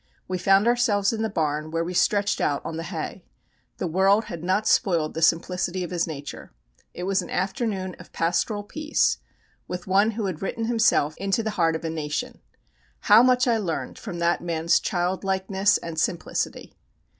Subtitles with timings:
[0.27, 3.23] We found ourselves in the barn, where we stretched out on the hay.
[3.77, 6.51] The world had not spoiled the simplicity of his nature.
[6.91, 9.19] It was an afternoon of pastoral peace,
[9.67, 12.41] with one who had written himself into the heart of a nation.
[13.01, 16.73] How much I learned from that man's childlikeness and simplicity!